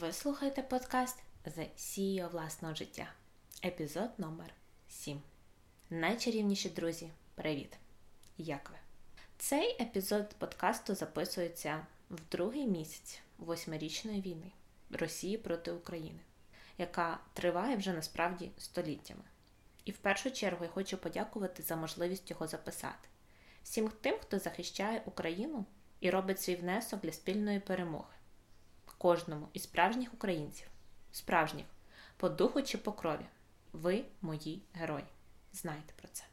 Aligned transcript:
Ви 0.00 0.12
слухаєте 0.12 0.62
подкаст 0.62 1.18
The 1.46 1.68
CEO 1.76 2.30
власного 2.30 2.74
життя, 2.74 3.12
епізод 3.64 4.10
номер 4.18 4.54
7. 4.88 5.20
Найчарівніші 5.90 6.68
друзі, 6.68 7.10
привіт! 7.34 7.76
Як 8.38 8.70
ви? 8.70 8.76
Цей 9.38 9.82
епізод 9.82 10.34
подкасту 10.38 10.94
записується 10.94 11.86
в 12.10 12.18
другий 12.30 12.66
місяць 12.66 13.20
восьмирічної 13.38 14.20
війни 14.20 14.52
Росії 14.90 15.38
проти 15.38 15.72
України, 15.72 16.20
яка 16.78 17.20
триває 17.32 17.76
вже 17.76 17.92
насправді 17.92 18.50
століттями. 18.58 19.24
І 19.84 19.90
в 19.90 19.96
першу 19.96 20.30
чергу 20.30 20.64
я 20.64 20.70
хочу 20.70 20.98
подякувати 20.98 21.62
за 21.62 21.76
можливість 21.76 22.30
його 22.30 22.46
записати. 22.46 23.08
Всім 23.62 23.90
тим, 24.00 24.18
хто 24.20 24.38
захищає 24.38 25.02
Україну 25.04 25.64
і 26.00 26.10
робить 26.10 26.40
свій 26.40 26.56
внесок 26.56 27.00
для 27.00 27.12
спільної 27.12 27.60
перемоги 27.60 28.14
кожному 29.04 29.48
із 29.52 29.62
справжніх 29.62 30.14
українців, 30.14 30.66
справжніх, 31.12 31.66
по 32.16 32.28
духу 32.28 32.62
чи 32.62 32.78
по 32.78 32.92
крові. 32.92 33.26
Ви 33.72 34.04
мої 34.22 34.62
герої. 34.72 35.04
Знаєте 35.52 35.92
про 35.96 36.08
це. 36.08 36.24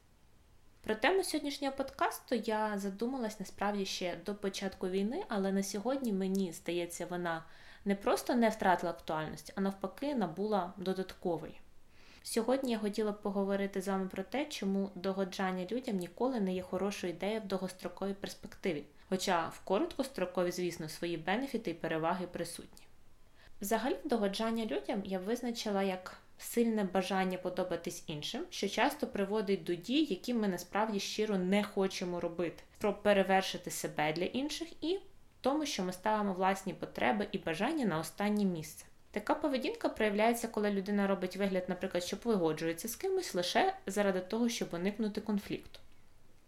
Про 0.81 0.95
тему 0.95 1.23
сьогоднішнього 1.23 1.76
подкасту 1.76 2.35
я 2.35 2.77
задумалась 2.77 3.39
насправді 3.39 3.85
ще 3.85 4.17
до 4.26 4.35
початку 4.35 4.89
війни, 4.89 5.23
але 5.29 5.52
на 5.52 5.63
сьогодні 5.63 6.13
мені 6.13 6.52
здається, 6.52 7.05
вона 7.05 7.43
не 7.85 7.95
просто 7.95 8.35
не 8.35 8.49
втратила 8.49 8.91
актуальності, 8.91 9.53
а 9.55 9.62
навпаки, 9.62 10.15
набула 10.15 10.73
додаткової. 10.77 11.60
Сьогодні 12.23 12.71
я 12.71 12.80
хотіла 12.80 13.11
б 13.11 13.21
поговорити 13.21 13.81
з 13.81 13.88
вами 13.88 14.07
про 14.07 14.23
те, 14.23 14.45
чому 14.45 14.89
догоджання 14.95 15.66
людям 15.71 15.98
ніколи 15.98 16.39
не 16.39 16.53
є 16.53 16.62
хорошою 16.62 17.13
ідеєю 17.13 17.41
в 17.41 17.48
довгостроковій 17.48 18.13
перспективі, 18.13 18.84
хоча 19.09 19.48
в 19.48 19.59
короткострокові, 19.59 20.52
звісно, 20.52 20.89
свої 20.89 21.17
бенефіти 21.17 21.71
і 21.71 21.73
переваги 21.73 22.27
присутні. 22.27 22.88
Взагалі, 23.62 23.95
догоджання 24.03 24.65
людям 24.65 25.02
я 25.05 25.20
визначила 25.20 25.84
як 25.84 26.17
сильне 26.38 26.84
бажання 26.84 27.37
подобатись 27.37 28.04
іншим, 28.07 28.46
що 28.49 28.70
часто 28.70 29.07
приводить 29.07 29.63
до 29.63 29.76
дій, 29.76 30.07
які 30.09 30.34
ми 30.34 30.48
насправді 30.48 30.99
щиро 30.99 31.37
не 31.37 31.63
хочемо 31.63 32.20
робити, 32.20 32.63
про 32.77 32.93
перевершити 32.93 33.71
себе 33.71 34.13
для 34.13 34.26
інших 34.26 34.84
і 34.84 34.99
тому, 35.41 35.65
що 35.65 35.84
ми 35.84 35.93
ставимо 35.93 36.34
власні 36.34 36.74
потреби 36.74 37.27
і 37.31 37.37
бажання 37.37 37.85
на 37.85 37.99
останнє 37.99 38.46
місце. 38.46 38.85
Така 39.12 39.35
поведінка 39.35 39.90
проявляється, 39.90 40.48
коли 40.48 40.71
людина 40.71 41.07
робить 41.07 41.37
вигляд, 41.37 41.63
наприклад, 41.67 42.04
що 42.04 42.17
погоджується 42.17 42.87
з 42.87 42.95
кимось 42.95 43.35
лише 43.35 43.73
заради 43.87 44.20
того, 44.20 44.49
щоб 44.49 44.68
уникнути 44.73 45.21
конфлікту. 45.21 45.79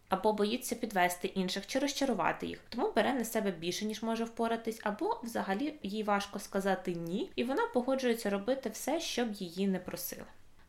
Або 0.09 0.33
боїться 0.33 0.75
підвести 0.75 1.27
інших 1.27 1.67
чи 1.67 1.79
розчарувати 1.79 2.47
їх, 2.47 2.59
тому 2.69 2.91
бере 2.91 3.13
на 3.13 3.25
себе 3.25 3.51
більше, 3.51 3.85
ніж 3.85 4.03
може 4.03 4.23
впоратись, 4.23 4.79
або 4.83 5.19
взагалі 5.23 5.73
їй 5.83 6.03
важко 6.03 6.39
сказати 6.39 6.93
ні, 6.93 7.31
і 7.35 7.43
вона 7.43 7.67
погоджується 7.73 8.29
робити 8.29 8.69
все, 8.69 8.99
щоб 8.99 9.33
її 9.33 9.67
не 9.67 9.79
просили. 9.79 10.25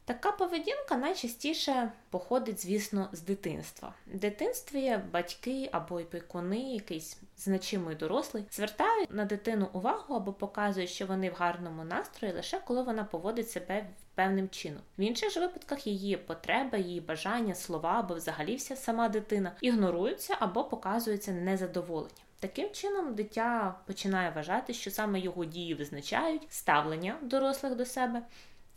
Така 0.06 0.32
поведінка 0.32 0.96
найчастіше 0.96 1.92
походить, 2.10 2.62
звісно, 2.62 3.08
з 3.12 3.20
дитинства. 3.20 3.94
В 4.06 4.18
дитинстві 4.18 4.98
батьки 5.12 5.68
або 5.72 5.94
опікуни, 5.94 6.60
якийсь 6.60 7.18
значимий 7.36 7.96
дорослий, 7.96 8.44
звертають 8.52 9.10
на 9.10 9.24
дитину 9.24 9.68
увагу 9.72 10.14
або 10.14 10.32
показують, 10.32 10.90
що 10.90 11.06
вони 11.06 11.30
в 11.30 11.34
гарному 11.34 11.84
настрої 11.84 12.34
лише 12.34 12.58
коли 12.58 12.82
вона 12.82 13.04
поводить 13.04 13.50
себе 13.50 13.86
певним 14.14 14.48
чином. 14.48 14.80
В 14.98 15.00
інших 15.00 15.30
ж 15.30 15.40
випадках 15.40 15.86
її 15.86 16.16
потреба, 16.16 16.78
її 16.78 17.00
бажання, 17.00 17.54
слова 17.54 17.98
або 17.98 18.14
взагалі 18.14 18.56
вся 18.56 18.76
сама 18.76 19.08
дитина 19.08 19.52
ігноруються 19.60 20.36
або 20.40 20.64
показується 20.64 21.32
незадоволення. 21.32 22.24
Таким 22.40 22.70
чином, 22.70 23.14
дитя 23.14 23.74
починає 23.86 24.30
вважати, 24.30 24.74
що 24.74 24.90
саме 24.90 25.20
його 25.20 25.44
дії 25.44 25.74
визначають 25.74 26.42
ставлення 26.50 27.16
дорослих 27.22 27.74
до 27.74 27.84
себе 27.84 28.22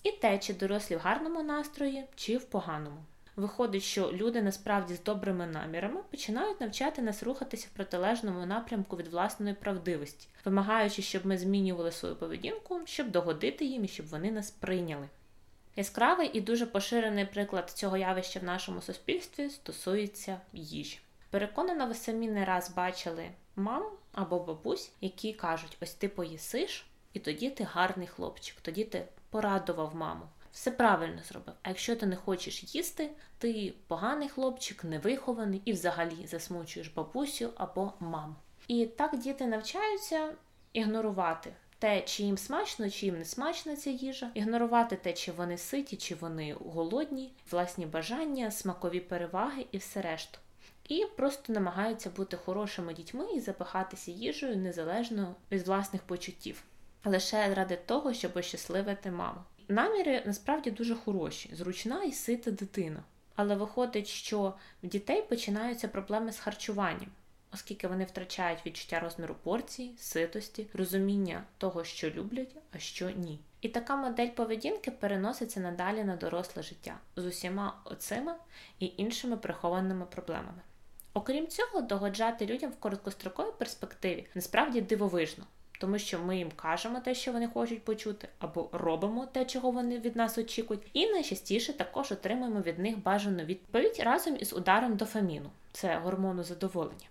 і 0.03 0.11
те, 0.11 0.37
чи 0.37 0.53
дорослі 0.53 0.95
в 0.95 0.99
гарному 0.99 1.43
настрої, 1.43 2.03
чи 2.15 2.37
в 2.37 2.45
поганому. 2.45 3.03
Виходить, 3.35 3.83
що 3.83 4.11
люди 4.11 4.41
насправді 4.41 4.93
з 4.93 5.03
добрими 5.03 5.47
намірами 5.47 6.01
починають 6.11 6.61
навчати 6.61 7.01
нас 7.01 7.23
рухатися 7.23 7.67
в 7.73 7.75
протилежному 7.75 8.45
напрямку 8.45 8.97
від 8.97 9.07
власної 9.07 9.53
правдивості, 9.53 10.27
вимагаючи, 10.45 11.01
щоб 11.01 11.25
ми 11.25 11.37
змінювали 11.37 11.91
свою 11.91 12.15
поведінку, 12.15 12.81
щоб 12.85 13.11
догодити 13.11 13.65
їм 13.65 13.85
і 13.85 13.87
щоб 13.87 14.07
вони 14.07 14.31
нас 14.31 14.51
прийняли. 14.51 15.09
Яскравий 15.75 16.29
і 16.33 16.41
дуже 16.41 16.65
поширений 16.65 17.25
приклад 17.25 17.69
цього 17.69 17.97
явища 17.97 18.39
в 18.39 18.43
нашому 18.43 18.81
суспільстві 18.81 19.49
стосується 19.49 20.41
їжі. 20.53 20.99
Переконана, 21.29 21.85
ви 21.85 21.93
самі 21.93 22.27
не 22.27 22.45
раз 22.45 22.71
бачили 22.75 23.29
мам 23.55 23.83
або 24.11 24.39
бабусь, 24.39 24.91
які 25.01 25.33
кажуть: 25.33 25.77
ось 25.81 25.93
ти 25.93 26.09
поїсиш, 26.09 26.85
і 27.13 27.19
тоді 27.19 27.49
ти 27.49 27.63
гарний 27.63 28.07
хлопчик, 28.07 28.55
тоді 28.61 28.83
ти 28.83 29.05
порадував 29.29 29.95
маму. 29.95 30.25
Все 30.51 30.71
правильно 30.71 31.21
зробив. 31.23 31.55
А 31.63 31.69
якщо 31.69 31.95
ти 31.95 32.05
не 32.05 32.15
хочеш 32.15 32.75
їсти, 32.75 33.09
ти 33.37 33.73
поганий 33.87 34.29
хлопчик, 34.29 34.83
невихований 34.83 35.61
і 35.65 35.73
взагалі 35.73 36.27
засмучуєш 36.27 36.87
бабусю 36.87 37.49
або 37.57 37.93
маму. 37.99 38.35
І 38.67 38.85
так 38.85 39.17
діти 39.17 39.45
навчаються 39.45 40.33
ігнорувати 40.73 41.53
те, 41.79 42.01
чи 42.01 42.23
їм 42.23 42.37
смачно, 42.37 42.89
чи 42.89 43.05
їм 43.05 43.17
не 43.17 43.25
смачна 43.25 43.75
ця 43.75 43.89
їжа, 43.89 44.31
ігнорувати 44.33 44.95
те, 44.95 45.13
чи 45.13 45.31
вони 45.31 45.57
ситі, 45.57 45.97
чи 45.97 46.15
вони 46.15 46.53
голодні, 46.53 47.33
власні 47.51 47.85
бажання, 47.85 48.51
смакові 48.51 48.99
переваги 48.99 49.65
і 49.71 49.77
все 49.77 50.01
решту. 50.01 50.39
І 50.89 51.05
просто 51.17 51.53
намагаються 51.53 52.09
бути 52.09 52.37
хорошими 52.37 52.93
дітьми 52.93 53.25
і 53.33 53.39
запихатися 53.39 54.11
їжею 54.11 54.57
незалежно 54.57 55.35
від 55.51 55.67
власних 55.67 56.01
почуттів 56.01 56.63
лише 57.07 57.53
ради 57.53 57.75
того, 57.85 58.13
щоб 58.13 58.31
ощасливити 58.35 59.11
маму. 59.11 59.39
Наміри 59.67 60.23
насправді 60.25 60.71
дуже 60.71 60.95
хороші, 60.95 61.49
зручна 61.53 62.03
і 62.03 62.11
сита 62.11 62.51
дитина. 62.51 63.03
Але 63.35 63.55
виходить, 63.55 64.07
що 64.07 64.53
в 64.83 64.87
дітей 64.87 65.21
починаються 65.21 65.87
проблеми 65.87 66.31
з 66.31 66.39
харчуванням, 66.39 67.11
оскільки 67.53 67.87
вони 67.87 68.03
втрачають 68.03 68.65
відчуття 68.65 68.99
розміру 68.99 69.35
порцій, 69.43 69.91
ситості, 69.97 70.67
розуміння 70.73 71.43
того, 71.57 71.83
що 71.83 72.09
люблять, 72.09 72.55
а 72.71 72.77
що 72.77 73.09
ні. 73.09 73.39
І 73.61 73.69
така 73.69 73.95
модель 73.95 74.29
поведінки 74.29 74.91
переноситься 74.91 75.59
надалі 75.59 76.03
на 76.03 76.15
доросле 76.15 76.63
життя 76.63 76.97
з 77.15 77.25
усіма 77.25 77.81
оцими 77.85 78.33
і 78.79 78.93
іншими 78.97 79.37
прихованими 79.37 80.05
проблемами. 80.05 80.61
Окрім 81.13 81.47
цього, 81.47 81.81
догоджати 81.81 82.45
людям 82.45 82.71
в 82.71 82.75
короткостроковій 82.79 83.53
перспективі 83.57 84.27
насправді 84.35 84.81
дивовижно 84.81 85.43
тому 85.79 85.99
що 85.99 86.19
ми 86.19 86.37
їм 86.37 86.51
кажемо 86.55 86.99
те, 86.99 87.15
що 87.15 87.31
вони 87.31 87.47
хочуть 87.47 87.83
почути, 87.83 88.27
або 88.39 88.69
робимо 88.71 89.25
те, 89.25 89.45
чого 89.45 89.71
вони 89.71 89.99
від 89.99 90.15
нас 90.15 90.37
очікують, 90.37 90.83
і 90.93 91.07
найчастіше 91.07 91.73
також 91.73 92.11
отримуємо 92.11 92.61
від 92.61 92.79
них 92.79 93.03
бажану 93.03 93.43
відповідь 93.43 94.01
разом 94.05 94.37
із 94.39 94.53
ударом 94.53 94.95
дофаміну, 94.95 95.49
це 95.71 95.97
гормону 95.97 96.43
задоволення. 96.43 97.07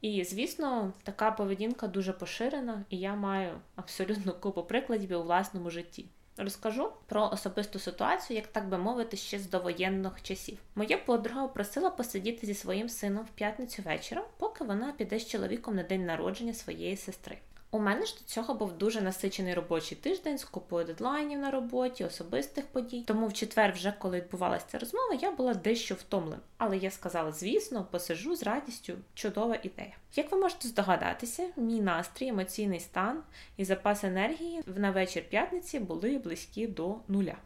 І, 0.00 0.24
звісно, 0.24 0.92
така 1.02 1.30
поведінка 1.30 1.86
дуже 1.86 2.12
поширена, 2.12 2.84
і 2.90 2.98
я 2.98 3.14
маю 3.14 3.50
абсолютно 3.76 4.32
купу 4.32 4.62
прикладів 4.62 5.20
у 5.20 5.22
власному 5.22 5.70
житті. 5.70 6.06
Розкажу 6.36 6.92
про 7.06 7.30
особисту 7.32 7.78
ситуацію, 7.78 8.36
як 8.36 8.46
так 8.46 8.68
би 8.68 8.78
мовити, 8.78 9.16
ще 9.16 9.38
з 9.38 9.50
довоєнних 9.50 10.22
часів. 10.22 10.58
Моя 10.74 10.98
подруга 10.98 11.48
просила 11.48 11.90
посидіти 11.90 12.46
зі 12.46 12.54
своїм 12.54 12.88
сином 12.88 13.24
в 13.24 13.30
п'ятницю 13.30 13.82
вечором, 13.82 14.24
поки 14.38 14.64
вона 14.64 14.92
піде 14.92 15.18
з 15.18 15.28
чоловіком 15.28 15.76
на 15.76 15.82
день 15.82 16.06
народження 16.06 16.54
своєї 16.54 16.96
сестри. 16.96 17.38
У 17.74 17.78
мене 17.78 18.06
ж 18.06 18.14
до 18.14 18.24
цього 18.24 18.54
був 18.54 18.72
дуже 18.72 19.00
насичений 19.00 19.54
робочий 19.54 19.98
тиждень 19.98 20.38
з 20.38 20.44
купою 20.44 20.86
дедлайнів 20.86 21.38
на 21.38 21.50
роботі, 21.50 22.04
особистих 22.04 22.66
подій. 22.66 23.04
Тому 23.06 23.26
в 23.26 23.32
четвер, 23.32 23.72
вже 23.72 23.94
коли 23.98 24.16
відбувалася 24.20 24.66
ця 24.68 24.78
розмова, 24.78 25.14
я 25.14 25.30
була 25.30 25.54
дещо 25.54 25.94
втомлена. 25.94 26.40
Але 26.58 26.76
я 26.76 26.90
сказала, 26.90 27.32
звісно, 27.32 27.86
посижу 27.90 28.36
з 28.36 28.42
радістю, 28.42 28.92
чудова 29.14 29.56
ідея. 29.62 29.96
Як 30.14 30.32
ви 30.32 30.38
можете 30.38 30.68
здогадатися, 30.68 31.48
мій 31.56 31.80
настрій, 31.80 32.28
емоційний 32.28 32.80
стан 32.80 33.22
і 33.56 33.64
запас 33.64 34.04
енергії 34.04 34.62
на 34.66 34.90
вечір 34.90 35.24
п'ятниці 35.28 35.78
були 35.78 36.18
близькі 36.18 36.66
до 36.66 36.96
нуля. 37.08 37.36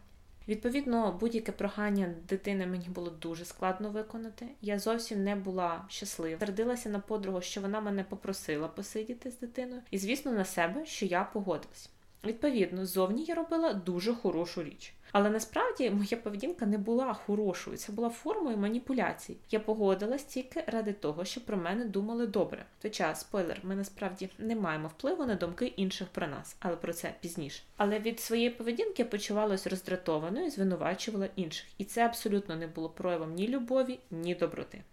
Відповідно, 0.47 1.17
будь-яке 1.19 1.51
прохання 1.51 2.13
дитини 2.29 2.67
мені 2.67 2.89
було 2.89 3.09
дуже 3.09 3.45
складно 3.45 3.89
виконати. 3.89 4.47
Я 4.61 4.79
зовсім 4.79 5.23
не 5.23 5.35
була 5.35 5.85
щаслива. 5.89 6.39
Сердилася 6.39 6.89
на 6.89 6.99
подругу, 6.99 7.41
що 7.41 7.61
вона 7.61 7.81
мене 7.81 8.03
попросила 8.03 8.67
посидіти 8.67 9.31
з 9.31 9.39
дитиною, 9.39 9.81
і, 9.91 9.97
звісно, 9.97 10.31
на 10.31 10.45
себе, 10.45 10.85
що 10.85 11.05
я 11.05 11.23
погодилась. 11.23 11.89
Відповідно, 12.27 12.85
зовні 12.85 13.23
я 13.23 13.35
робила 13.35 13.73
дуже 13.73 14.13
хорошу 14.13 14.63
річ. 14.63 14.93
Але 15.11 15.29
насправді 15.29 15.89
моя 15.89 16.17
поведінка 16.23 16.65
не 16.65 16.77
була 16.77 17.13
хорошою, 17.13 17.77
це 17.77 17.91
була 17.91 18.09
формою 18.09 18.57
маніпуляцій. 18.57 19.37
Я 19.51 19.59
погодилась 19.59 20.23
тільки 20.23 20.63
ради 20.67 20.93
того, 20.93 21.25
щоб 21.25 21.45
про 21.45 21.57
мене 21.57 21.85
думали 21.85 22.27
добре. 22.27 22.65
Хоча, 22.81 23.15
спойлер, 23.15 23.59
ми 23.63 23.75
насправді 23.75 24.29
не 24.37 24.55
маємо 24.55 24.87
впливу 24.87 25.25
на 25.25 25.35
думки 25.35 25.65
інших 25.65 26.07
про 26.07 26.27
нас, 26.27 26.55
але 26.59 26.75
про 26.75 26.93
це 26.93 27.13
пізніше. 27.21 27.63
Але 27.77 27.99
від 27.99 28.19
своєї 28.19 28.49
поведінки 28.49 29.01
я 29.01 29.05
почувалася 29.05 29.69
роздратованою 29.69 30.45
і 30.45 30.49
звинувачувала 30.49 31.29
інших. 31.35 31.65
І 31.77 31.85
це 31.85 32.05
абсолютно 32.05 32.55
не 32.55 32.67
було 32.67 32.89
проявом 32.89 33.33
ні 33.33 33.47
любові, 33.47 33.99
ні 34.11 34.35
доброти. 34.35 34.83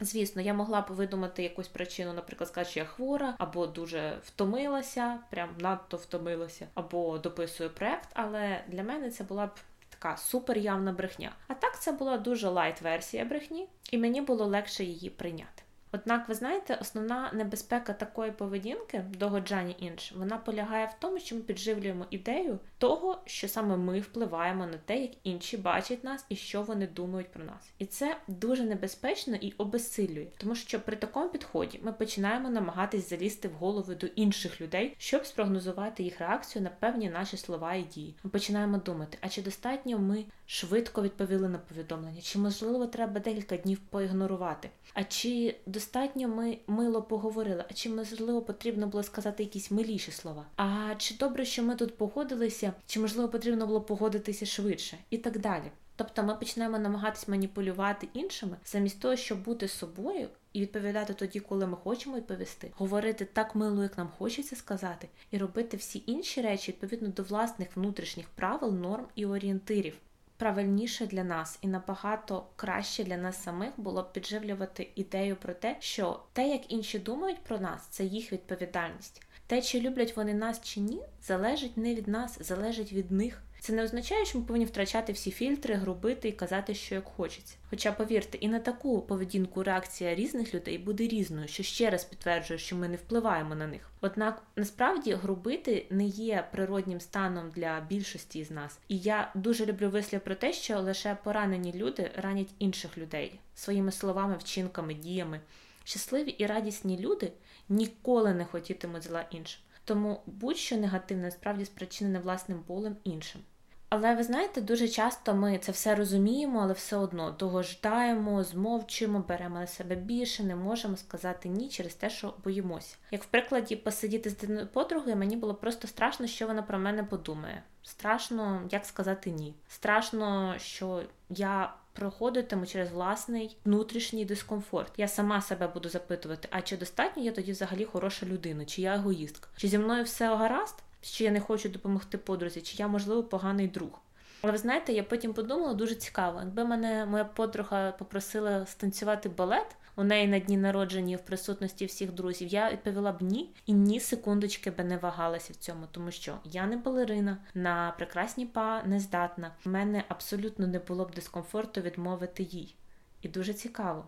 Звісно, 0.00 0.42
я 0.42 0.54
могла 0.54 0.80
б 0.80 0.86
видумати 0.88 1.42
якусь 1.42 1.68
причину, 1.68 2.12
наприклад, 2.12 2.48
сказати, 2.48 2.70
що 2.70 2.80
я 2.80 2.86
хвора, 2.86 3.34
або 3.38 3.66
дуже 3.66 4.18
втомилася, 4.24 5.18
прям 5.30 5.48
надто 5.58 5.96
втомилася, 5.96 6.66
або 6.74 7.18
дописую 7.18 7.70
проект, 7.70 8.08
але 8.14 8.64
для 8.68 8.82
мене 8.82 9.10
це 9.10 9.24
була 9.24 9.46
б 9.46 9.50
така 9.88 10.16
суперявна 10.16 10.92
брехня. 10.92 11.32
А 11.48 11.54
так 11.54 11.80
це 11.80 11.92
була 11.92 12.18
дуже 12.18 12.48
light 12.48 12.82
версія 12.82 13.24
брехні, 13.24 13.68
і 13.90 13.98
мені 13.98 14.20
було 14.20 14.44
легше 14.44 14.84
її 14.84 15.10
прийняти. 15.10 15.62
Однак, 15.96 16.28
ви 16.28 16.34
знаєте, 16.34 16.78
основна 16.80 17.30
небезпека 17.32 17.92
такої 17.92 18.30
поведінки, 18.30 19.04
догоджання 19.18 19.74
іншим, 19.78 20.18
вона 20.18 20.36
полягає 20.36 20.86
в 20.86 20.94
тому, 20.98 21.18
що 21.18 21.34
ми 21.34 21.40
підживлюємо 21.40 22.06
ідею 22.10 22.58
того, 22.78 23.18
що 23.24 23.48
саме 23.48 23.76
ми 23.76 24.00
впливаємо 24.00 24.66
на 24.66 24.78
те, 24.84 24.96
як 24.96 25.10
інші 25.24 25.56
бачать 25.56 26.04
нас 26.04 26.24
і 26.28 26.36
що 26.36 26.62
вони 26.62 26.86
думають 26.86 27.32
про 27.32 27.44
нас. 27.44 27.70
І 27.78 27.86
це 27.86 28.16
дуже 28.28 28.64
небезпечно 28.64 29.36
і 29.36 29.52
обесилює, 29.58 30.26
тому 30.36 30.54
що 30.54 30.80
при 30.80 30.96
такому 30.96 31.28
підході 31.28 31.80
ми 31.82 31.92
починаємо 31.92 32.50
намагатись 32.50 33.10
залізти 33.10 33.48
в 33.48 33.52
голови 33.52 33.94
до 33.94 34.06
інших 34.06 34.60
людей, 34.60 34.94
щоб 34.98 35.26
спрогнозувати 35.26 36.02
їх 36.02 36.20
реакцію 36.20 36.62
на 36.62 36.70
певні 36.70 37.10
наші 37.10 37.36
слова 37.36 37.74
і 37.74 37.82
дії. 37.82 38.14
Ми 38.24 38.30
починаємо 38.30 38.78
думати, 38.78 39.18
а 39.20 39.28
чи 39.28 39.42
достатньо 39.42 39.98
ми 39.98 40.24
швидко 40.46 41.02
відповіли 41.02 41.48
на 41.48 41.58
повідомлення, 41.58 42.20
чи 42.20 42.38
можливо 42.38 42.86
треба 42.86 43.20
декілька 43.20 43.56
днів 43.56 43.78
поігнорувати, 43.78 44.70
а 44.94 45.04
чи 45.04 45.56
достатньо 45.66 45.85
ми 46.14 46.58
мило 46.66 47.02
поговорили, 47.02 47.64
а 47.70 47.72
чи 47.72 47.90
можливо 47.90 48.42
потрібно 48.42 48.86
було 48.86 49.02
сказати 49.02 49.42
якісь 49.42 49.70
миліші 49.70 50.10
слова? 50.10 50.46
А 50.56 50.94
чи 50.98 51.14
добре, 51.14 51.44
що 51.44 51.62
ми 51.62 51.74
тут 51.74 51.96
погодилися, 51.96 52.72
чи 52.86 53.00
можливо 53.00 53.28
потрібно 53.28 53.66
було 53.66 53.80
погодитися 53.80 54.46
швидше, 54.46 54.98
і 55.10 55.18
так 55.18 55.38
далі. 55.38 55.70
Тобто 55.96 56.22
ми 56.22 56.34
почнемо 56.34 56.78
намагатись 56.78 57.28
маніпулювати 57.28 58.08
іншими, 58.12 58.56
замість 58.64 59.00
того, 59.00 59.16
щоб 59.16 59.42
бути 59.44 59.68
собою 59.68 60.28
і 60.52 60.60
відповідати 60.60 61.14
тоді, 61.14 61.40
коли 61.40 61.66
ми 61.66 61.76
хочемо 61.76 62.16
відповісти, 62.16 62.70
говорити 62.76 63.24
так 63.24 63.54
мило, 63.54 63.82
як 63.82 63.98
нам 63.98 64.08
хочеться 64.18 64.56
сказати, 64.56 65.08
і 65.30 65.38
робити 65.38 65.76
всі 65.76 66.02
інші 66.06 66.40
речі 66.40 66.72
відповідно 66.72 67.08
до 67.08 67.22
власних 67.22 67.76
внутрішніх 67.76 68.28
правил, 68.28 68.72
норм 68.74 69.04
і 69.14 69.26
орієнтирів 69.26 69.94
правильніше 70.36 71.06
для 71.06 71.24
нас 71.24 71.58
і 71.62 71.68
набагато 71.68 72.46
краще 72.56 73.04
для 73.04 73.16
нас 73.16 73.42
самих 73.42 73.70
було 73.76 74.02
б 74.02 74.12
підживлювати 74.12 74.90
ідею 74.94 75.36
про 75.36 75.54
те, 75.54 75.76
що 75.80 76.22
те, 76.32 76.48
як 76.48 76.72
інші 76.72 76.98
думають 76.98 77.44
про 77.44 77.58
нас, 77.58 77.86
це 77.86 78.04
їх 78.04 78.32
відповідальність. 78.32 79.22
Те, 79.46 79.62
чи 79.62 79.80
люблять 79.80 80.16
вони 80.16 80.34
нас 80.34 80.60
чи 80.62 80.80
ні, 80.80 81.02
залежить 81.22 81.76
не 81.76 81.94
від 81.94 82.08
нас, 82.08 82.38
залежить 82.42 82.92
від 82.92 83.10
них. 83.10 83.42
Це 83.66 83.72
не 83.72 83.84
означає, 83.84 84.24
що 84.24 84.38
ми 84.38 84.44
повинні 84.44 84.64
втрачати 84.64 85.12
всі 85.12 85.30
фільтри, 85.30 85.74
грубити 85.74 86.28
і 86.28 86.32
казати, 86.32 86.74
що 86.74 86.94
як 86.94 87.04
хочеться. 87.04 87.56
Хоча, 87.70 87.92
повірте, 87.92 88.38
і 88.38 88.48
на 88.48 88.58
таку 88.58 89.02
поведінку 89.02 89.62
реакція 89.62 90.14
різних 90.14 90.54
людей 90.54 90.78
буде 90.78 91.08
різною, 91.08 91.48
що 91.48 91.62
ще 91.62 91.90
раз 91.90 92.04
підтверджує, 92.04 92.58
що 92.58 92.76
ми 92.76 92.88
не 92.88 92.96
впливаємо 92.96 93.54
на 93.54 93.66
них. 93.66 93.90
Однак 94.00 94.42
насправді 94.56 95.12
грубити 95.14 95.86
не 95.90 96.04
є 96.04 96.48
природнім 96.52 97.00
станом 97.00 97.50
для 97.50 97.80
більшості 97.80 98.44
з 98.44 98.50
нас. 98.50 98.78
І 98.88 98.98
я 98.98 99.32
дуже 99.34 99.66
люблю 99.66 99.90
вислів 99.90 100.20
про 100.20 100.34
те, 100.34 100.52
що 100.52 100.80
лише 100.80 101.16
поранені 101.24 101.72
люди 101.72 102.10
ранять 102.16 102.54
інших 102.58 102.98
людей 102.98 103.40
своїми 103.54 103.92
словами, 103.92 104.36
вчинками, 104.36 104.94
діями. 104.94 105.40
Щасливі 105.84 106.30
і 106.30 106.46
радісні 106.46 106.98
люди 106.98 107.32
ніколи 107.68 108.34
не 108.34 108.44
хотітимуть 108.44 109.04
зла 109.04 109.24
іншим. 109.30 109.60
Тому 109.84 110.20
будь-що 110.26 110.76
негативне 110.76 111.30
справді 111.30 111.64
спричинене 111.64 112.18
власним 112.18 112.64
болем 112.68 112.96
іншим. 113.04 113.40
Але 113.88 114.14
ви 114.14 114.22
знаєте, 114.22 114.60
дуже 114.60 114.88
часто 114.88 115.34
ми 115.34 115.58
це 115.58 115.72
все 115.72 115.94
розуміємо, 115.94 116.60
але 116.62 116.72
все 116.72 116.96
одно 116.96 117.30
догождаємо, 117.30 118.44
змовчуємо, 118.44 119.24
беремо 119.28 119.58
на 119.58 119.66
себе 119.66 119.94
більше, 119.94 120.44
не 120.44 120.56
можемо 120.56 120.96
сказати 120.96 121.48
ні 121.48 121.68
через 121.68 121.94
те, 121.94 122.10
що 122.10 122.34
боїмося. 122.44 122.96
Як 123.10 123.22
в 123.22 123.26
прикладі 123.26 123.76
посидіти 123.76 124.30
з 124.30 124.66
подругою, 124.72 125.16
мені 125.16 125.36
було 125.36 125.54
просто 125.54 125.88
страшно, 125.88 126.26
що 126.26 126.46
вона 126.46 126.62
про 126.62 126.78
мене 126.78 127.04
подумає. 127.04 127.62
Страшно, 127.82 128.62
як 128.70 128.84
сказати 128.84 129.30
ні. 129.30 129.54
Страшно, 129.68 130.54
що 130.58 131.02
я 131.28 131.74
проходитиму 131.92 132.66
через 132.66 132.90
власний 132.90 133.56
внутрішній 133.64 134.24
дискомфорт. 134.24 134.92
Я 134.96 135.08
сама 135.08 135.40
себе 135.40 135.68
буду 135.68 135.88
запитувати, 135.88 136.48
а 136.50 136.62
чи 136.62 136.76
достатньо 136.76 137.22
я 137.22 137.32
тоді 137.32 137.52
взагалі 137.52 137.84
хороша 137.84 138.26
людина, 138.26 138.64
чи 138.64 138.82
я 138.82 138.94
егоїстка? 138.94 139.48
Чи 139.56 139.68
зі 139.68 139.78
мною 139.78 140.04
все 140.04 140.36
гаразд? 140.36 140.82
Чи 141.12 141.24
я 141.24 141.30
не 141.30 141.40
хочу 141.40 141.68
допомогти 141.68 142.18
подрузі, 142.18 142.60
чи 142.60 142.76
я, 142.76 142.88
можливо, 142.88 143.22
поганий 143.22 143.68
друг. 143.68 144.00
Але 144.42 144.52
ви 144.52 144.58
знаєте, 144.58 144.92
я 144.92 145.02
потім 145.02 145.32
подумала 145.32 145.74
дуже 145.74 145.94
цікаво, 145.94 146.40
якби 146.40 146.64
мене 146.64 147.06
моя 147.06 147.24
подруга 147.24 147.92
попросила 147.92 148.66
станцювати 148.66 149.28
балет 149.28 149.76
у 149.96 150.04
неї 150.04 150.28
на 150.28 150.38
дні 150.38 150.56
народження 150.56 151.16
в 151.16 151.24
присутності 151.24 151.86
всіх 151.86 152.12
друзів, 152.12 152.48
я 152.48 152.70
відповіла 152.70 153.12
б 153.12 153.22
ні, 153.22 153.54
і 153.66 153.72
ні 153.72 154.00
секундочки 154.00 154.70
би 154.70 154.84
не 154.84 154.96
вагалася 154.96 155.52
в 155.52 155.56
цьому, 155.56 155.86
тому 155.90 156.10
що 156.10 156.38
я 156.44 156.66
не 156.66 156.76
балерина, 156.76 157.38
на 157.54 157.94
прекрасні 157.98 158.46
па 158.46 158.82
не 158.82 159.00
здатна. 159.00 159.54
У 159.66 159.70
мене 159.70 160.04
абсолютно 160.08 160.66
не 160.66 160.78
було 160.78 161.04
б 161.04 161.14
дискомфорту 161.14 161.80
відмовити 161.80 162.42
їй. 162.42 162.74
І 163.22 163.28
дуже 163.28 163.54
цікаво. 163.54 164.04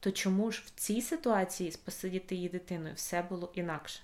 То 0.00 0.10
чому 0.10 0.50
ж 0.50 0.62
в 0.66 0.70
цій 0.70 1.02
ситуації 1.02 1.70
з 1.70 1.76
посидіти 1.76 2.34
її 2.34 2.48
дитиною 2.48 2.94
все 2.94 3.22
було 3.22 3.52
інакше? 3.54 4.00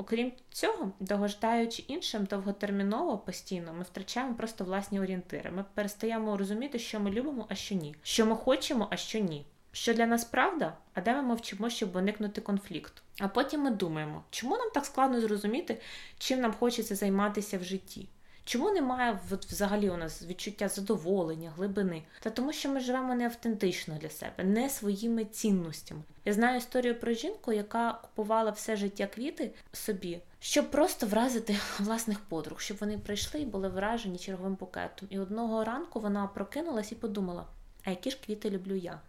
Окрім 0.00 0.32
цього, 0.50 0.92
догождаючи 1.00 1.84
іншим 1.88 2.24
довготерміново 2.24 3.18
постійно, 3.18 3.72
ми 3.72 3.82
втрачаємо 3.82 4.34
просто 4.34 4.64
власні 4.64 5.00
орієнтири. 5.00 5.50
Ми 5.50 5.64
перестаємо 5.74 6.36
розуміти, 6.36 6.78
що 6.78 7.00
ми 7.00 7.10
любимо, 7.10 7.46
а 7.48 7.54
що 7.54 7.74
ні, 7.74 7.94
що 8.02 8.26
ми 8.26 8.36
хочемо, 8.36 8.88
а 8.90 8.96
що 8.96 9.18
ні. 9.18 9.46
Що 9.72 9.94
для 9.94 10.06
нас 10.06 10.24
правда, 10.24 10.76
а 10.94 11.00
де 11.00 11.14
ми 11.14 11.22
мовчимо, 11.22 11.70
щоб 11.70 11.96
уникнути 11.96 12.40
конфлікту. 12.40 13.02
А 13.20 13.28
потім 13.28 13.60
ми 13.60 13.70
думаємо, 13.70 14.22
чому 14.30 14.56
нам 14.56 14.70
так 14.70 14.86
складно 14.86 15.20
зрозуміти, 15.20 15.80
чим 16.18 16.40
нам 16.40 16.52
хочеться 16.52 16.94
займатися 16.94 17.58
в 17.58 17.64
житті. 17.64 18.08
Чому 18.48 18.70
немає 18.70 19.18
взагалі 19.30 19.90
у 19.90 19.96
нас 19.96 20.22
відчуття 20.22 20.68
задоволення, 20.68 21.52
глибини? 21.56 22.02
Та 22.20 22.30
тому, 22.30 22.52
що 22.52 22.68
ми 22.68 22.80
живемо 22.80 23.14
не 23.14 23.24
автентично 23.24 23.94
для 24.00 24.10
себе, 24.10 24.44
не 24.44 24.70
своїми 24.70 25.24
цінностями. 25.24 26.00
Я 26.24 26.32
знаю 26.32 26.58
історію 26.58 27.00
про 27.00 27.12
жінку, 27.12 27.52
яка 27.52 27.92
купувала 27.92 28.50
все 28.50 28.76
життя 28.76 29.06
квіти 29.06 29.50
собі, 29.72 30.20
щоб 30.40 30.70
просто 30.70 31.06
вразити 31.06 31.56
власних 31.78 32.20
подруг, 32.20 32.60
щоб 32.60 32.76
вони 32.80 32.98
прийшли 32.98 33.40
і 33.40 33.46
були 33.46 33.68
вражені 33.68 34.18
черговим 34.18 34.54
букетом. 34.54 35.08
І 35.10 35.18
одного 35.18 35.64
ранку 35.64 36.00
вона 36.00 36.26
прокинулась 36.26 36.92
і 36.92 36.94
подумала: 36.94 37.46
а 37.84 37.90
які 37.90 38.10
ж 38.10 38.18
квіти 38.26 38.50
люблю 38.50 38.74
я? 38.74 39.00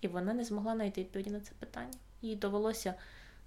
І 0.00 0.08
вона 0.08 0.34
не 0.34 0.44
змогла 0.44 0.74
знайти 0.74 1.00
відповіді 1.00 1.30
на 1.30 1.40
це 1.40 1.52
питання. 1.58 1.98
Їй 2.22 2.36
довелося 2.36 2.94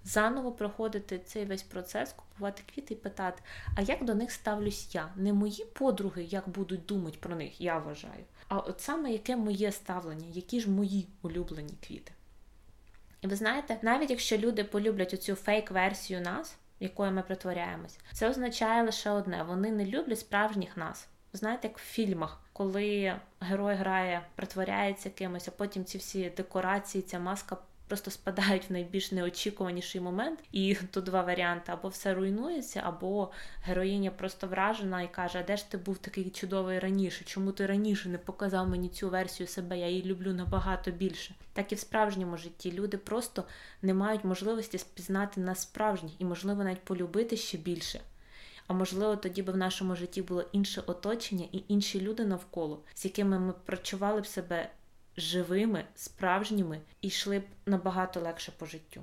заново 0.04 0.52
проходити 0.52 1.18
цей 1.18 1.44
весь 1.44 1.62
процес, 1.62 2.12
купувати 2.12 2.62
квіти 2.74 2.94
і 2.94 2.96
питати, 2.96 3.42
а 3.76 3.80
як 3.80 4.04
до 4.04 4.14
них 4.14 4.32
ставлюсь 4.32 4.94
я? 4.94 5.08
Не 5.16 5.32
мої 5.32 5.64
подруги, 5.72 6.22
як 6.22 6.48
будуть 6.48 6.86
думати 6.86 7.18
про 7.20 7.36
них, 7.36 7.60
я 7.60 7.78
вважаю. 7.78 8.24
А 8.48 8.58
от 8.58 8.80
саме 8.80 9.12
яке 9.12 9.36
моє 9.36 9.72
ставлення, 9.72 10.26
які 10.32 10.60
ж 10.60 10.70
мої 10.70 11.08
улюблені 11.22 11.74
квіти. 11.86 12.12
І 13.20 13.26
ви 13.26 13.36
знаєте, 13.36 13.78
навіть 13.82 14.10
якщо 14.10 14.38
люди 14.38 14.64
полюблять 14.64 15.14
оцю 15.14 15.32
фейк-версію 15.34 16.20
нас, 16.20 16.56
якою 16.80 17.12
ми 17.12 17.22
притворяємось, 17.22 17.98
це 18.12 18.30
означає 18.30 18.82
лише 18.82 19.10
одне: 19.10 19.42
вони 19.42 19.70
не 19.70 19.84
люблять 19.84 20.20
справжніх 20.20 20.76
нас. 20.76 21.08
Знаєте, 21.32 21.68
як 21.68 21.78
в 21.78 21.82
фільмах, 21.82 22.40
коли 22.52 23.14
герой 23.40 23.74
грає, 23.74 24.26
притворяється 24.34 25.10
кимось, 25.10 25.48
а 25.48 25.50
потім 25.50 25.84
ці 25.84 25.98
всі 25.98 26.30
декорації, 26.30 27.02
ця 27.02 27.18
маска 27.18 27.56
просто 27.88 28.10
спадають 28.10 28.70
в 28.70 28.72
найбільш 28.72 29.12
неочікуваніший 29.12 30.00
момент, 30.00 30.40
і 30.52 30.76
тут 30.90 31.04
два 31.04 31.22
варіанти: 31.22 31.72
або 31.72 31.88
все 31.88 32.14
руйнується, 32.14 32.82
або 32.84 33.30
героїня 33.62 34.10
просто 34.10 34.46
вражена 34.46 35.02
і 35.02 35.12
каже: 35.12 35.38
а 35.38 35.42
де 35.42 35.56
ж 35.56 35.70
ти 35.70 35.78
був 35.78 35.98
такий 35.98 36.30
чудовий 36.30 36.78
раніше? 36.78 37.24
Чому 37.24 37.52
ти 37.52 37.66
раніше 37.66 38.08
не 38.08 38.18
показав 38.18 38.68
мені 38.68 38.88
цю 38.88 39.10
версію 39.10 39.46
себе? 39.46 39.78
Я 39.78 39.88
її 39.88 40.04
люблю 40.04 40.32
набагато 40.32 40.90
більше. 40.90 41.34
Так 41.52 41.72
і 41.72 41.74
в 41.74 41.78
справжньому 41.78 42.36
житті 42.36 42.72
люди 42.72 42.98
просто 42.98 43.44
не 43.82 43.94
мають 43.94 44.24
можливості 44.24 44.78
спізнати 44.78 45.40
нас 45.40 45.62
справжніх 45.62 46.12
і, 46.18 46.24
можливо, 46.24 46.64
навіть 46.64 46.84
полюбити 46.84 47.36
ще 47.36 47.58
більше. 47.58 48.00
А 48.66 48.72
можливо, 48.72 49.16
тоді 49.16 49.42
би 49.42 49.52
в 49.52 49.56
нашому 49.56 49.96
житті 49.96 50.22
було 50.22 50.44
інше 50.52 50.82
оточення 50.86 51.46
і 51.52 51.64
інші 51.68 52.00
люди 52.00 52.24
навколо, 52.24 52.80
з 52.94 53.04
якими 53.04 53.38
ми 53.38 53.52
прочували 53.52 54.20
б 54.20 54.26
себе 54.26 54.70
живими, 55.16 55.84
справжніми 55.94 56.80
і 57.00 57.08
йшли 57.08 57.38
б 57.38 57.44
набагато 57.66 58.20
легше 58.20 58.52
по 58.58 58.66
життю. 58.66 59.02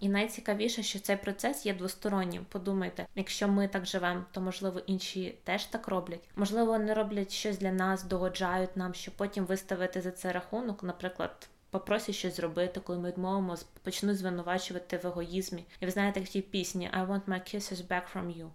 І 0.00 0.08
найцікавіше, 0.08 0.82
що 0.82 0.98
цей 0.98 1.16
процес 1.16 1.66
є 1.66 1.74
двостороннім. 1.74 2.46
Подумайте, 2.48 3.06
якщо 3.14 3.48
ми 3.48 3.68
так 3.68 3.86
живемо, 3.86 4.24
то 4.32 4.40
можливо 4.40 4.80
інші 4.86 5.34
теж 5.44 5.64
так 5.64 5.88
роблять. 5.88 6.28
Можливо, 6.36 6.72
вони 6.72 6.94
роблять 6.94 7.32
щось 7.32 7.58
для 7.58 7.72
нас, 7.72 8.04
догоджають 8.04 8.76
нам, 8.76 8.94
щоб 8.94 9.14
потім 9.14 9.44
виставити 9.44 10.00
за 10.00 10.10
це 10.10 10.32
рахунок, 10.32 10.82
наприклад. 10.82 11.48
Попросять 11.70 12.14
щось 12.14 12.36
зробити, 12.36 12.80
коли 12.80 12.98
ми 12.98 13.08
відмовимо, 13.08 13.56
почнуть 13.82 14.18
звинувачувати 14.18 14.96
в 14.96 15.06
егоїзмі. 15.06 15.64
І 15.80 15.84
ви 15.84 15.90
знаєте, 15.90 16.20
в 16.20 16.28
тій 16.28 16.42
пісні 16.42 16.90
I 16.98 17.06
want 17.06 17.24
my 17.24 17.54
kisses 17.54 17.88
back 17.88 18.02
from 18.14 18.38
you. 18.38 18.48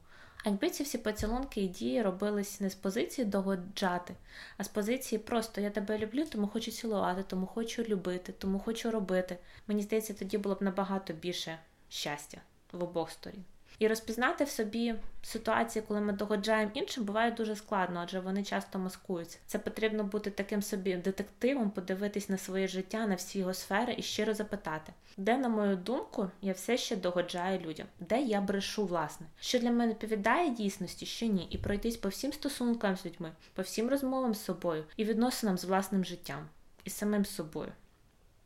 Якби 0.45 0.69
ці 0.69 0.83
всі 0.83 0.97
поцілунки 0.97 1.61
і 1.61 1.67
дії 1.67 2.01
робились 2.01 2.61
не 2.61 2.69
з 2.69 2.75
позиції 2.75 3.25
догоджати, 3.25 4.15
а 4.57 4.63
з 4.63 4.67
позиції 4.67 5.19
просто 5.19 5.61
я 5.61 5.69
тебе 5.69 5.97
люблю, 5.97 6.25
тому 6.25 6.47
хочу 6.47 6.71
цілувати, 6.71 7.23
тому 7.27 7.45
хочу 7.45 7.83
любити, 7.83 8.33
тому 8.37 8.59
хочу 8.59 8.91
робити. 8.91 9.37
Мені 9.67 9.81
здається, 9.81 10.13
тоді 10.13 10.37
було 10.37 10.55
б 10.55 10.61
набагато 10.61 11.13
більше 11.13 11.59
щастя 11.89 12.37
в 12.71 12.83
обох 12.83 13.11
сторін. 13.11 13.43
І 13.79 13.88
розпізнати 13.88 14.44
в 14.44 14.50
собі 14.50 14.96
ситуації, 15.22 15.86
коли 15.88 16.01
ми 16.01 16.13
догоджаємо 16.13 16.72
іншим, 16.74 17.03
буває 17.03 17.32
дуже 17.32 17.55
складно, 17.55 18.00
адже 18.03 18.20
вони 18.20 18.44
часто 18.44 18.79
маскуються. 18.79 19.38
Це 19.46 19.60
потрібно 19.60 20.03
бути 20.03 20.32
таким 20.32 20.62
собі 20.62 20.96
детективом, 20.96 21.72
подивитись 21.72 22.29
на 22.29 22.38
своє 22.38 22.67
життя, 22.67 23.08
на 23.08 23.15
всі 23.15 23.39
його 23.39 23.53
сфери 23.53 23.96
і 23.98 24.01
щиро 24.01 24.34
запитати, 24.34 24.94
де, 25.17 25.38
на 25.38 25.50
мою 25.50 25.75
думку, 25.75 26.29
я 26.41 26.53
все 26.53 26.77
ще 26.77 26.96
догоджаю 26.96 27.60
людям, 27.60 27.88
де 28.00 28.22
я 28.22 28.41
брешу, 28.41 28.86
власне, 28.86 29.27
що 29.39 29.60
для 29.60 29.72
мене 29.72 29.91
відповідає 29.91 30.50
дійсності, 30.50 31.05
що 31.05 31.25
ні, 31.25 31.48
і 31.50 31.58
пройтись 31.58 31.98
по 31.98 32.10
всім 32.10 32.34
стосункам 32.34 32.98
з 32.98 33.05
людьми, 33.05 33.32
по 33.53 33.62
всім 33.62 33.89
розмовам 33.89 34.34
з 34.34 34.44
собою 34.44 34.84
і 34.98 35.03
відносинам 35.05 35.58
з 35.58 35.65
власним 35.65 36.05
життям 36.05 36.48
і 36.84 36.89
самим 36.89 37.25
собою. 37.25 37.72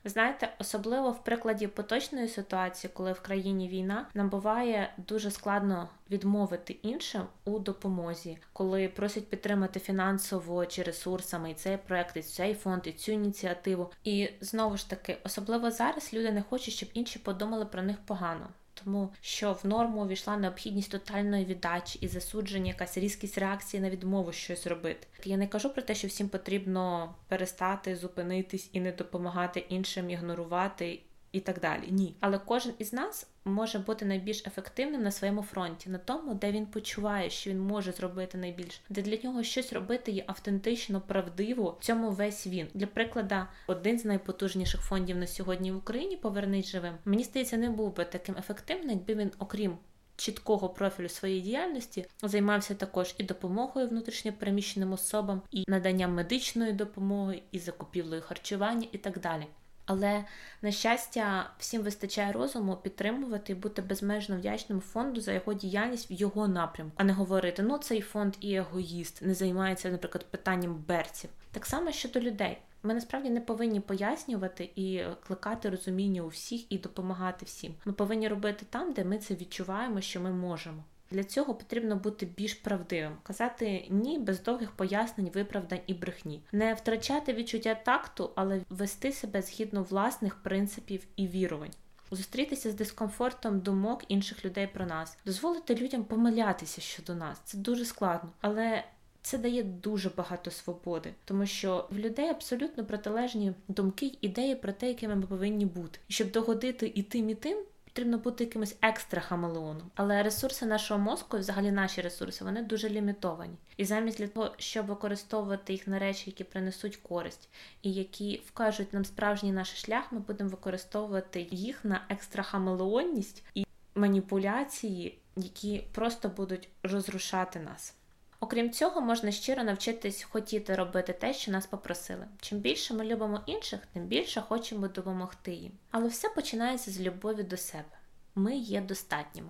Знаєте, 0.05 0.55
особливо 0.59 1.11
в 1.11 1.23
прикладі 1.23 1.67
поточної 1.67 2.27
ситуації, 2.27 2.91
коли 2.93 3.11
в 3.11 3.19
країні 3.19 3.67
війна, 3.67 4.07
нам 4.13 4.29
буває 4.29 4.93
дуже 4.97 5.31
складно 5.31 5.89
відмовити 6.11 6.73
іншим 6.73 7.21
у 7.45 7.59
допомозі, 7.59 8.37
коли 8.53 8.87
просять 8.87 9.27
підтримати 9.27 9.79
фінансово 9.79 10.65
чи 10.65 10.83
ресурсами 10.83 11.51
і 11.51 11.53
цей 11.53 11.77
проект, 11.77 12.17
і 12.17 12.21
цей 12.21 12.53
фонд, 12.53 12.87
і 12.87 12.91
цю 12.91 13.11
ініціативу. 13.11 13.91
І 14.03 14.29
знову 14.41 14.77
ж 14.77 14.89
таки, 14.89 15.17
особливо 15.23 15.71
зараз 15.71 16.13
люди 16.13 16.31
не 16.31 16.41
хочуть, 16.41 16.73
щоб 16.73 16.89
інші 16.93 17.19
подумали 17.19 17.65
про 17.65 17.81
них 17.83 17.97
погано 18.05 18.49
тому 18.83 19.13
що 19.21 19.53
в 19.53 19.65
норму 19.65 20.01
увійшла 20.01 20.37
необхідність 20.37 20.91
тотальної 20.91 21.45
віддачі 21.45 21.99
і 22.01 22.07
засудження, 22.07 22.67
якась 22.67 22.97
різкість 22.97 23.37
реакції 23.37 23.81
на 23.81 23.89
відмову 23.89 24.31
щось 24.31 24.67
робити. 24.67 25.07
Я 25.23 25.37
не 25.37 25.47
кажу 25.47 25.69
про 25.69 25.81
те, 25.81 25.95
що 25.95 26.07
всім 26.07 26.29
потрібно 26.29 27.15
перестати 27.27 27.95
зупинитись 27.95 28.69
і 28.73 28.79
не 28.79 28.91
допомагати 28.91 29.59
іншим 29.59 30.09
ігнорувати 30.09 30.99
і 31.31 31.39
так 31.39 31.59
далі. 31.59 31.83
Ні. 31.89 32.15
Але 32.19 32.39
кожен 32.39 32.73
із 32.79 32.93
нас 32.93 33.27
може 33.45 33.79
бути 33.79 34.05
найбільш 34.05 34.47
ефективним 34.47 35.03
на 35.03 35.11
своєму 35.11 35.41
фронті, 35.41 35.89
на 35.89 35.97
тому, 35.97 36.33
де 36.33 36.51
він 36.51 36.65
почуває, 36.65 37.29
що 37.29 37.49
він 37.49 37.59
може 37.59 37.91
зробити 37.91 38.37
найбільше, 38.37 38.81
де 38.89 39.01
для 39.01 39.17
нього 39.23 39.43
щось 39.43 39.73
робити 39.73 40.11
є 40.11 40.23
автентично, 40.27 41.01
правдиво. 41.01 41.77
В 41.79 41.83
цьому 41.83 42.09
весь 42.09 42.47
він. 42.47 42.67
Для 42.73 42.87
прикладу, 42.87 43.35
один 43.67 43.99
з 43.99 44.05
найпотужніших 44.05 44.81
фондів 44.81 45.17
на 45.17 45.27
сьогодні 45.27 45.71
в 45.71 45.77
Україні 45.77 46.17
Повернись 46.17 46.67
живим. 46.67 46.93
Мені 47.05 47.23
здається, 47.23 47.57
не 47.57 47.69
був 47.69 47.95
би 47.95 48.05
таким 48.05 48.35
ефективним, 48.37 48.89
якби 48.89 49.15
він, 49.15 49.31
окрім. 49.39 49.77
Чіткого 50.15 50.69
профілю 50.69 51.09
своєї 51.09 51.41
діяльності 51.41 52.05
займався 52.23 52.75
також 52.75 53.15
і 53.17 53.23
допомогою 53.23 53.87
внутрішньопереміщеним 53.87 54.93
особам, 54.93 55.41
і 55.51 55.63
наданням 55.67 56.13
медичної 56.13 56.73
допомоги, 56.73 57.41
і 57.51 57.59
закупівлею 57.59 58.21
харчування, 58.21 58.87
і 58.91 58.97
так 58.97 59.19
далі. 59.19 59.47
Але, 59.89 60.25
на 60.61 60.71
щастя, 60.71 61.49
всім 61.59 61.81
вистачає 61.81 62.31
розуму 62.31 62.75
підтримувати 62.75 63.51
і 63.51 63.55
бути 63.55 63.81
безмежно 63.81 64.37
вдячним 64.37 64.81
фонду 64.81 65.21
за 65.21 65.33
його 65.33 65.53
діяльність 65.53 66.11
в 66.11 66.13
його 66.13 66.47
напрямку, 66.47 66.95
а 66.97 67.03
не 67.03 67.13
говорити, 67.13 67.63
ну 67.63 67.77
цей 67.77 68.01
фонд 68.01 68.35
і 68.39 68.53
егоїст, 68.53 69.21
не 69.21 69.33
займається, 69.33 69.89
наприклад, 69.89 70.25
питанням 70.31 70.83
берців. 70.87 71.29
Так 71.51 71.65
само 71.65 71.91
щодо 71.91 72.19
людей. 72.19 72.57
Ми 72.83 72.93
насправді 72.93 73.29
не 73.29 73.41
повинні 73.41 73.79
пояснювати 73.79 74.69
і 74.75 75.03
кликати 75.27 75.69
розуміння 75.69 76.21
у 76.21 76.27
всіх 76.27 76.71
і 76.71 76.77
допомагати 76.77 77.45
всім. 77.45 77.73
Ми 77.85 77.93
повинні 77.93 78.27
робити 78.27 78.65
там, 78.69 78.93
де 78.93 79.03
ми 79.03 79.17
це 79.17 79.35
відчуваємо, 79.35 80.01
що 80.01 80.21
ми 80.21 80.31
можемо. 80.31 80.83
Для 81.11 81.23
цього 81.23 81.55
потрібно 81.55 81.95
бути 81.95 82.25
більш 82.25 82.53
правдивим, 82.53 83.17
казати 83.23 83.87
ні 83.89 84.19
без 84.19 84.43
довгих 84.43 84.71
пояснень, 84.71 85.31
виправдань 85.33 85.79
і 85.87 85.93
брехні, 85.93 86.41
не 86.51 86.73
втрачати 86.73 87.33
відчуття 87.33 87.75
такту, 87.75 88.31
але 88.35 88.61
вести 88.69 89.11
себе 89.11 89.41
згідно 89.41 89.83
власних 89.83 90.35
принципів 90.35 91.07
і 91.15 91.27
вірувань. 91.27 91.71
Зустрітися 92.11 92.71
з 92.71 92.73
дискомфортом 92.73 93.59
думок 93.59 94.03
інших 94.07 94.45
людей 94.45 94.67
про 94.67 94.85
нас, 94.85 95.17
дозволити 95.25 95.75
людям 95.75 96.03
помилятися 96.03 96.81
щодо 96.81 97.15
нас. 97.15 97.41
Це 97.45 97.57
дуже 97.57 97.85
складно, 97.85 98.29
але 98.41 98.83
це 99.21 99.37
дає 99.37 99.63
дуже 99.63 100.09
багато 100.09 100.51
свободи, 100.51 101.13
тому 101.25 101.45
що 101.45 101.87
в 101.91 101.97
людей 101.97 102.29
абсолютно 102.29 102.85
протилежні 102.85 103.53
думки, 103.67 104.17
ідеї 104.21 104.55
про 104.55 104.73
те, 104.73 104.87
якими 104.87 105.15
ми 105.15 105.21
повинні 105.27 105.65
бути. 105.65 105.99
І 106.07 106.13
щоб 106.13 106.31
догодити 106.31 106.91
і 106.95 107.03
тим, 107.03 107.29
і 107.29 107.35
тим, 107.35 107.57
потрібно 107.99 108.17
бути 108.17 108.43
якимось 108.43 108.75
екстра 108.81 109.21
хамелеоном. 109.21 109.91
Але 109.95 110.23
ресурси 110.23 110.65
нашого 110.65 110.99
мозку, 110.99 111.37
взагалі 111.37 111.71
наші 111.71 112.01
ресурси, 112.01 112.45
вони 112.45 112.61
дуже 112.61 112.89
лімітовані. 112.89 113.53
І 113.77 113.85
замість 113.85 114.17
для 114.17 114.27
того, 114.27 114.51
щоб 114.57 114.85
використовувати 114.85 115.73
їх 115.73 115.87
на 115.87 115.99
речі, 115.99 116.23
які 116.25 116.43
принесуть 116.43 116.95
користь, 116.97 117.49
і 117.81 117.93
які 117.93 118.41
вкажуть 118.47 118.93
нам 118.93 119.05
справжній 119.05 119.51
наш 119.51 119.81
шлях, 119.81 120.11
ми 120.11 120.19
будемо 120.19 120.49
використовувати 120.49 121.47
їх 121.51 121.85
на 121.85 122.01
екстрахамелеонність 122.09 123.43
і 123.55 123.65
маніпуляції, 123.95 125.17
які 125.35 125.83
просто 125.91 126.29
будуть 126.29 126.69
розрушати 126.83 127.59
нас. 127.59 127.95
Окрім 128.39 128.71
цього, 128.71 129.01
можна 129.01 129.31
щиро 129.31 129.63
навчитись 129.63 130.23
хотіти 130.23 130.75
робити 130.75 131.13
те, 131.13 131.33
що 131.33 131.51
нас 131.51 131.65
попросили. 131.67 132.27
Чим 132.41 132.59
більше 132.59 132.93
ми 132.93 133.05
любимо 133.05 133.43
інших, 133.45 133.79
тим 133.93 134.03
більше 134.05 134.41
хочемо 134.41 134.87
допомогти 134.87 135.51
їм. 135.51 135.71
Але 135.91 136.07
все 136.07 136.29
починається 136.29 136.91
з 136.91 137.01
любові 137.01 137.43
до 137.43 137.57
себе. 137.57 137.99
Ми 138.35 138.57
є 138.57 138.81
достатніми. 138.81 139.49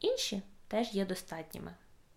Інші 0.00 0.42
теж 0.68 0.94
є 0.94 1.04
достатніми. 1.06 1.74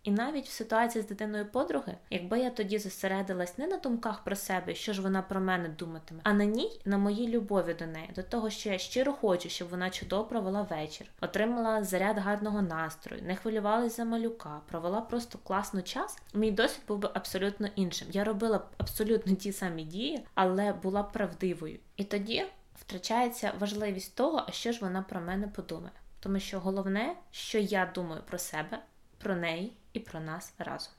І 0.08 0.12
навіть 0.12 0.48
в 0.48 0.52
ситуації 0.52 1.04
з 1.04 1.08
дитиною 1.08 1.46
подруги, 1.46 1.98
якби 2.10 2.40
я 2.40 2.50
тоді 2.50 2.80
зосередилась 2.80 3.58
не 3.58 3.68
на 3.68 3.78
думках 3.78 4.24
про 4.24 4.36
себе, 4.36 4.76
що 4.76 4.94
ж 4.94 5.02
вона 5.02 5.22
про 5.22 5.40
мене 5.40 5.70
думатиме, 5.70 6.22
а 6.24 6.34
на 6.34 6.46
ній, 6.46 6.82
на 6.86 6.98
моїй 6.98 7.28
любові 7.28 7.74
до 7.74 7.86
неї, 7.86 8.10
до 8.16 8.24
того, 8.24 8.50
що 8.50 8.70
я 8.70 8.78
щиро 8.78 9.14
хочу, 9.14 9.50
щоб 9.50 9.70
вона 9.70 9.90
чудово 9.90 10.24
провела 10.24 10.62
вечір, 10.62 11.08
отримала 11.22 11.84
заряд 11.84 12.18
гарного 12.18 12.62
настрою, 12.62 13.22
не 13.24 13.36
хвилювалась 13.36 13.98
за 13.98 14.06
малюка, 14.06 14.62
провела 14.70 15.02
просто 15.02 15.40
класно 15.44 15.82
час. 15.82 16.18
Мій 16.34 16.52
досвід 16.52 16.82
був 16.88 16.98
би 16.98 17.10
абсолютно 17.14 17.68
іншим. 17.76 18.08
Я 18.12 18.24
робила 18.24 18.62
абсолютно 18.78 19.36
ті 19.36 19.52
самі 19.52 19.84
дії, 19.84 20.26
але 20.34 20.74
була 20.74 21.04
правдивою. 21.04 21.80
І 21.98 22.04
тоді 22.04 22.46
втрачається 22.76 23.54
важливість 23.60 24.16
того, 24.16 24.44
а 24.48 24.52
що 24.52 24.72
ж 24.72 24.80
вона 24.82 25.02
про 25.02 25.22
мене 25.22 25.48
подумає. 25.48 25.92
Тому 26.20 26.40
що 26.40 26.60
головне, 26.60 27.16
що 27.32 27.58
я 27.58 27.92
думаю 27.96 28.22
про 28.28 28.38
себе, 28.38 28.80
про 29.18 29.36
неї 29.36 29.74
і 29.94 30.00
про 30.00 30.20
нас 30.20 30.54
разом. 30.58 30.94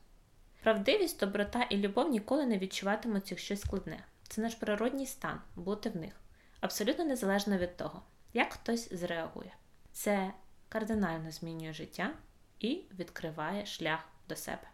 Правдивість, 0.62 1.20
доброта 1.20 1.62
і 1.62 1.76
любов 1.76 2.10
ніколи 2.10 2.46
не 2.46 2.58
відчуватимуть 2.58 3.30
як 3.30 3.40
щось 3.40 3.60
складне. 3.60 4.04
Це 4.28 4.40
наш 4.40 4.54
природній 4.54 5.06
стан 5.06 5.40
бути 5.56 5.90
в 5.90 5.96
них, 5.96 6.12
абсолютно 6.60 7.04
незалежно 7.04 7.58
від 7.58 7.76
того, 7.76 8.02
як 8.32 8.52
хтось 8.52 8.94
зреагує. 8.94 9.54
Це 9.92 10.32
кардинально 10.68 11.30
змінює 11.30 11.72
життя 11.72 12.10
і 12.60 12.82
відкриває 12.98 13.66
шлях 13.66 14.00
до 14.28 14.36
себе. 14.36 14.68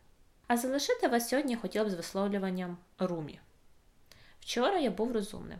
А 0.46 0.56
залишити 0.56 1.08
вас 1.08 1.28
сьогодні 1.28 1.56
хотіла 1.56 1.84
б 1.84 1.90
з 1.90 1.94
висловлюванням 1.94 2.78
румі. 2.98 3.40
Вчора 4.40 4.78
я 4.78 4.90
був 4.90 5.12
розумним, 5.12 5.58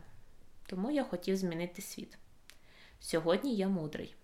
тому 0.65 0.91
я 0.91 1.03
хотів 1.03 1.37
змінити 1.37 1.81
світ. 1.81 2.17
Сьогодні 2.99 3.55
я 3.55 3.67
мудрий, 3.67 4.15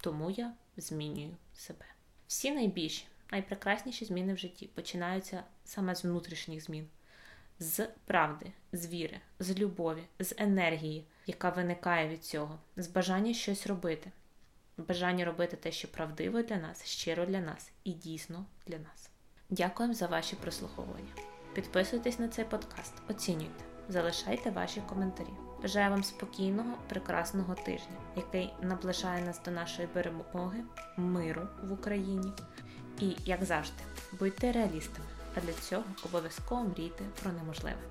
тому 0.00 0.30
я 0.30 0.54
змінюю 0.76 1.36
себе. 1.54 1.95
Всі 2.26 2.52
найбільші 2.52 3.06
найпрекрасніші 3.32 4.04
зміни 4.04 4.34
в 4.34 4.38
житті 4.38 4.66
починаються 4.74 5.44
саме 5.64 5.94
з 5.94 6.04
внутрішніх 6.04 6.64
змін, 6.64 6.86
з 7.58 7.88
правди, 8.04 8.52
з 8.72 8.86
віри, 8.86 9.20
з 9.38 9.58
любові, 9.58 10.02
з 10.18 10.34
енергії, 10.38 11.04
яка 11.26 11.50
виникає 11.50 12.08
від 12.08 12.24
цього, 12.24 12.58
з 12.76 12.88
бажання 12.88 13.34
щось 13.34 13.66
робити, 13.66 14.10
бажання 14.76 15.24
робити 15.24 15.56
те, 15.56 15.72
що 15.72 15.88
правдиво 15.88 16.42
для 16.42 16.56
нас, 16.56 16.84
щиро 16.84 17.26
для 17.26 17.40
нас 17.40 17.70
і 17.84 17.92
дійсно 17.92 18.46
для 18.66 18.78
нас. 18.78 19.10
Дякуємо 19.50 19.94
за 19.94 20.06
ваші 20.06 20.36
прослуховування. 20.36 21.12
Підписуйтесь 21.54 22.18
на 22.18 22.28
цей 22.28 22.44
подкаст, 22.44 22.94
оцінюйте, 23.08 23.64
залишайте 23.88 24.50
ваші 24.50 24.80
коментарі. 24.80 25.45
Бажаю 25.62 25.90
вам 25.90 26.04
спокійного, 26.04 26.74
прекрасного 26.88 27.54
тижня, 27.54 27.96
який 28.16 28.52
наближає 28.62 29.24
нас 29.24 29.40
до 29.44 29.50
нашої 29.50 29.88
перемоги, 29.88 30.64
миру 30.96 31.48
в 31.62 31.72
Україні. 31.72 32.32
І, 33.00 33.16
як 33.24 33.44
завжди, 33.44 33.82
будьте 34.18 34.52
реалістами, 34.52 35.06
а 35.36 35.40
для 35.40 35.52
цього 35.52 35.84
обов'язково 36.04 36.64
мрійте 36.64 37.04
про 37.22 37.32
неможливе. 37.32 37.82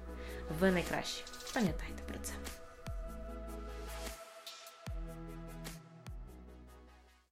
Ви 0.60 0.72
найкращі. 0.72 1.24
Пам'ятайте 1.54 2.04
про 2.08 2.20
це. 2.24 2.34